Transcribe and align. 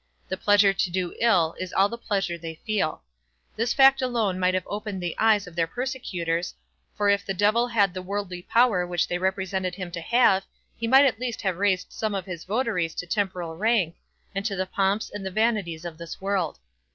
The 0.29 0.35
pleasure 0.35 0.73
to 0.73 0.89
do 0.89 1.13
ill, 1.19 1.53
is 1.59 1.71
all 1.73 1.87
the 1.87 1.95
pleasure 1.95 2.35
they 2.35 2.55
feel. 2.65 3.03
This 3.55 3.71
fact 3.71 4.01
alone 4.01 4.39
might 4.39 4.55
have 4.55 4.65
opened 4.65 4.99
the 4.99 5.15
eyes 5.19 5.45
of 5.45 5.55
their 5.55 5.67
persecutors, 5.67 6.55
for 6.95 7.07
if 7.09 7.23
the 7.23 7.35
Devil 7.35 7.67
had 7.67 7.93
the 7.93 8.01
worldly 8.01 8.41
power 8.41 8.83
which 8.87 9.07
they 9.07 9.19
represented 9.19 9.75
him 9.75 9.91
to 9.91 10.01
have, 10.01 10.43
he 10.75 10.87
might 10.87 11.05
at 11.05 11.19
least 11.19 11.43
have 11.43 11.57
raised 11.59 11.91
some 11.93 12.15
of 12.15 12.25
his 12.25 12.45
votaries 12.45 12.95
to 12.95 13.05
temporal 13.05 13.55
rank, 13.55 13.95
and 14.33 14.43
to 14.45 14.55
the 14.55 14.65
pomps 14.65 15.11
and 15.13 15.23
the 15.23 15.29
vanities 15.29 15.85
of 15.85 15.99
this 15.99 16.19
world. 16.19 16.57